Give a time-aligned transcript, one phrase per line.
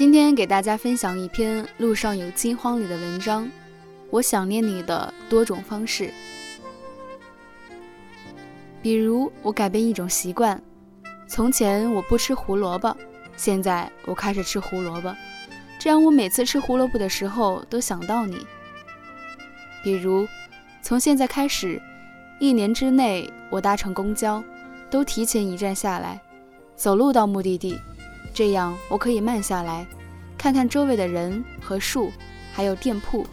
[0.00, 3.46] 今天给大家分享一篇《路上有惊慌》里的文章。
[4.08, 6.10] 我想念你的多种方式，
[8.80, 10.58] 比如我改变一种习惯，
[11.28, 12.96] 从前我不吃胡萝卜，
[13.36, 15.14] 现在我开始吃胡萝卜，
[15.78, 18.38] 这样我每次吃胡萝卜的时候都想到你。
[19.84, 20.26] 比如，
[20.80, 21.78] 从现在开始，
[22.38, 24.42] 一年之内我搭乘公交
[24.88, 26.18] 都提前一站下来，
[26.74, 27.78] 走路到目的地，
[28.40, 29.86] 这样我可以慢下来，
[30.38, 32.10] 看看周围的人和树，
[32.54, 33.26] 还有店铺。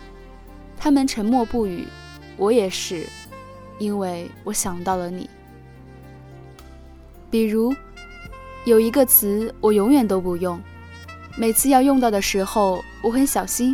[0.77, 1.87] 他们沉默不语，
[2.35, 3.07] 我也是，
[3.79, 5.29] 因为我想到了你。
[7.31, 7.73] 比如，
[8.65, 10.59] 有一个词我永远都不用，
[11.37, 13.73] 每次要用到的时候，我很小心，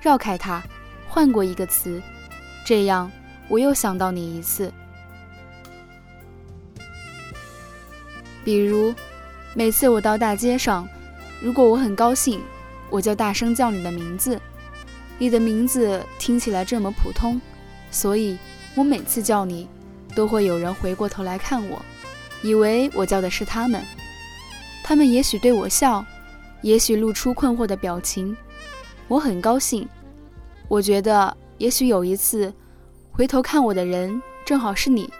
[0.00, 0.62] 绕开它，
[1.06, 2.00] 换过一个词，
[2.64, 3.12] 这样
[3.48, 4.72] 我又想到你一次。
[8.42, 8.94] 比如，
[9.52, 10.88] 每次我到大街上，
[11.40, 12.40] 如果我很高兴，
[12.88, 14.40] 我就大声叫你的名字。
[15.18, 17.40] 你的名字听起来这么普通，
[17.90, 18.38] 所以
[18.76, 19.68] 我每次叫你，
[20.14, 21.82] 都会有人回过头来看我，
[22.42, 23.84] 以为我叫的是他们。
[24.84, 26.04] 他们也许对我笑，
[26.62, 28.36] 也许露出困惑的表情。
[29.08, 29.86] 我很高兴，
[30.68, 32.54] 我觉得也许有一次，
[33.10, 35.12] 回头看我的人正好是你。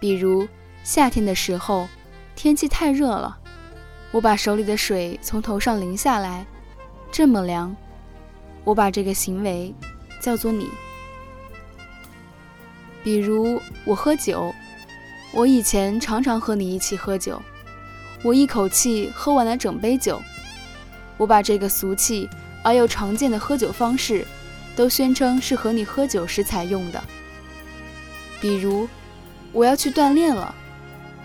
[0.00, 0.48] 比如
[0.82, 1.86] 夏天的时候，
[2.36, 3.36] 天气太热了，
[4.12, 6.46] 我把手里的水从头上淋下来，
[7.10, 7.74] 这么凉。
[8.62, 9.74] 我把这个行为
[10.20, 10.68] 叫做你。
[13.02, 14.54] 比如我喝酒，
[15.32, 17.40] 我以前常常和你一起喝酒，
[18.22, 20.20] 我一口气喝完了整杯酒。
[21.16, 22.28] 我把这个俗气
[22.62, 24.26] 而又常见的喝酒方式，
[24.76, 27.02] 都宣称是和你喝酒时采用的。
[28.42, 28.86] 比如
[29.52, 30.54] 我要去锻炼了，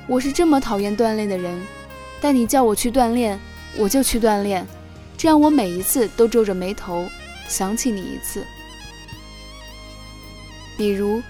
[0.07, 1.61] 我是这么讨厌锻炼的人，
[2.19, 3.39] 但你叫我去锻炼，
[3.77, 4.65] 我就去锻炼，
[5.17, 7.07] 这样我每一次都皱着眉头。
[7.47, 8.45] 想起你一次，
[10.77, 11.21] 比如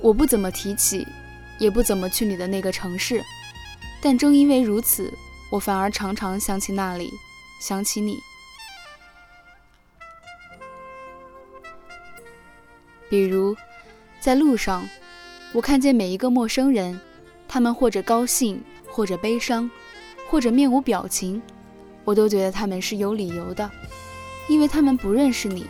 [0.00, 1.06] 我不怎么提起，
[1.58, 3.22] 也不怎么去你的那个城市，
[4.02, 5.10] 但正因为如此，
[5.50, 7.10] 我反而常常想起那里，
[7.60, 8.18] 想起你。
[13.08, 13.56] 比如
[14.20, 14.86] 在路上，
[15.52, 17.00] 我看见每一个陌生人，
[17.56, 19.70] 他们或者高兴，或者悲伤，
[20.28, 21.40] 或者面无表情，
[22.04, 23.70] 我都觉得他们是有理由的。
[24.46, 25.64] 因为他们不认识你，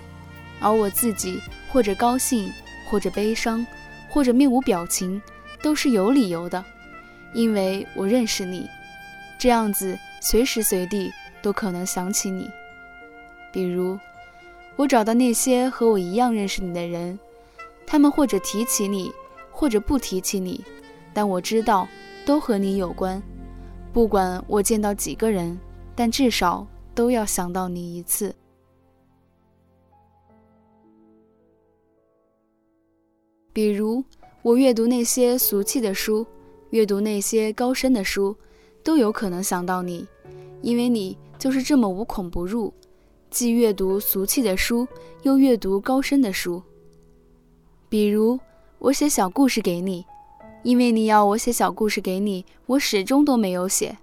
[0.58, 2.52] 而我自己或者高兴，
[2.91, 3.64] 或者悲伤，
[4.10, 5.22] 或者面无表情，
[5.62, 6.64] 都是有理由的，
[7.32, 8.66] 因为我认识你，
[9.38, 12.50] 这样子随时随地都可能想起你。
[13.53, 13.97] 比如，
[14.74, 17.16] 我找到那些和我一样认识你的人，
[17.86, 19.12] 他们或者提起你，
[19.53, 20.64] 或者不提起你，
[21.16, 21.88] 但我知道
[22.27, 23.22] 都和你有关。
[23.91, 25.59] 不管我见到几个人，
[25.94, 28.37] 但至少都要想到你一次。
[33.50, 34.04] 比如，
[34.43, 36.27] 我阅读那些俗气的书，
[36.69, 38.37] 阅读那些高深的书，
[38.83, 40.06] 都有可能想到你，
[40.60, 42.71] 因为你就是这么无孔不入，
[43.31, 44.87] 既阅读俗气的书，
[45.22, 46.62] 又阅读高深的书。
[47.88, 48.38] 比如，
[48.78, 50.04] 我写小故事给你，
[50.66, 53.97] 因为你要我写小故事给你，我始终都没有写，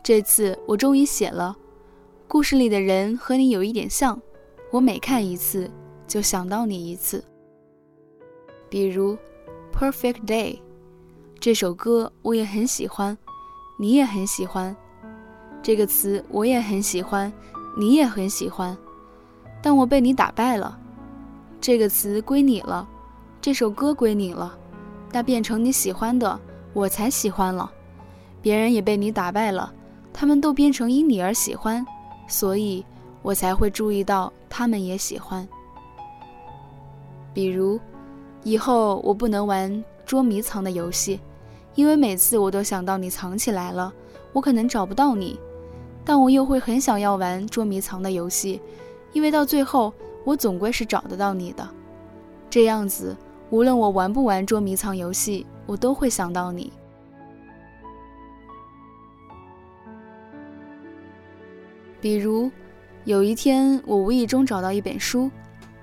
[0.00, 1.56] 这次我终于写了。
[2.28, 4.22] 故事里的人和你有一点像，
[4.70, 5.68] 我每看一次，
[6.06, 7.24] 就想到你一次。
[8.68, 9.14] 比如，
[9.76, 10.54] 《Perfect Day》
[11.40, 13.18] 这首歌我也很喜欢，
[13.76, 14.76] 你也很喜欢。
[15.60, 17.32] 这个词我也很喜欢，
[17.76, 18.78] 你也很喜欢。
[19.60, 20.78] 但我被你打败了。
[21.60, 22.88] 这个词归你了，
[23.40, 24.57] 这首歌归你了，
[25.10, 26.38] 但变成你喜欢的，
[26.72, 27.70] 我才喜欢了。
[28.40, 29.72] 别人也被你打败了，
[30.12, 31.84] 他们都变成因你而喜欢，
[32.26, 32.84] 所以
[33.22, 35.46] 我才会注意到他们也喜欢。
[37.32, 37.78] 比如。
[38.44, 41.20] 以后我不能玩捉迷藏的游戏，
[41.74, 43.92] 因为每次我都想到你藏起来了，
[44.32, 45.38] 我可能找不到你，
[46.04, 48.62] 但我又会很想要玩捉迷藏的游戏，
[49.12, 49.92] 因为到最后
[50.24, 51.68] 我总归是找得到你的。
[52.48, 53.14] 这样子，
[53.50, 56.72] 无论我玩不玩捉迷藏游戏，我都会想到你。
[62.00, 62.50] 比如，
[63.04, 65.30] 有一天我无意中找到一本书，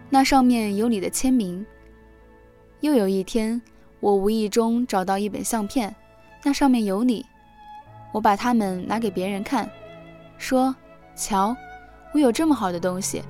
[0.09, 1.65] 那上面有你的签名。
[2.81, 3.59] 又有一天，
[3.99, 5.93] 我无意中找到一本相片，
[6.43, 7.25] 那上面有你。
[8.13, 9.69] 我把它们拿给别人看，
[10.37, 10.73] 说
[11.17, 11.53] ：“瞧，
[12.13, 13.23] 我有这么好的东西。”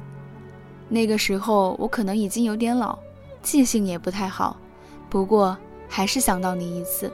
[0.90, 3.00] 那个时候我可能已经有点老，
[3.45, 4.57] 记性也不太好，
[5.07, 5.56] 不过
[5.88, 7.12] 还是想到你一次。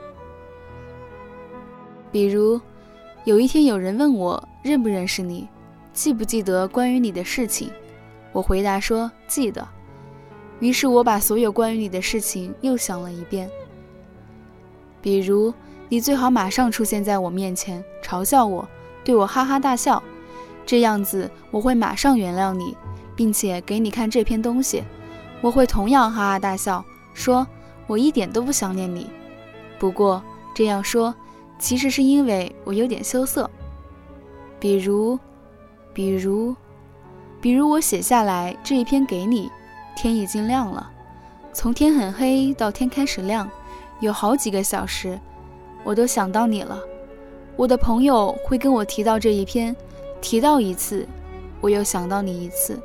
[2.10, 2.58] 比如，
[3.24, 5.46] 有一天有人问我认不认识你，
[5.92, 7.70] 记不记得关于你的事情？
[8.32, 9.68] 我回答说记得。
[10.58, 13.50] 于是我把所有关于你的事情又想了一遍。
[15.02, 15.52] 比如，
[15.90, 18.66] 你最好马上出现在我面前，嘲笑我，
[19.04, 20.02] 对我哈哈大笑，
[20.64, 22.74] 这样子我会马上原谅你，
[23.14, 24.82] 并且给你看这篇东西。
[25.42, 27.46] 我会同样哈哈大笑，说
[27.86, 29.10] 我一点都不想念你。
[29.78, 30.22] 不过
[30.54, 31.14] 这样说，
[31.58, 33.50] 其实是因为我有点羞涩。
[34.58, 35.18] 比如，
[35.92, 36.54] 比如，
[37.40, 39.50] 比如我写下来这一篇给你，
[39.96, 40.88] 天已经亮了，
[41.52, 43.50] 从天很黑到天开始亮。
[44.00, 45.18] 有好几个小时，
[45.84, 46.80] 我都想到你了。
[47.56, 49.76] 我的朋友会跟我提到这一篇，
[50.20, 51.06] 提到一次，
[51.60, 52.80] 我又想到你一次。